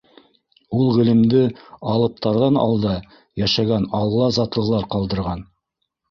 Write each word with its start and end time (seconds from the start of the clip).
Ул 0.75 0.87
ғилемде 0.99 1.41
алыптарҙан 1.91 2.57
алда 2.61 2.93
йәшәгән 3.41 3.85
алла 3.99 4.31
затлылар 4.39 4.89
ҡалдырған. 4.95 5.45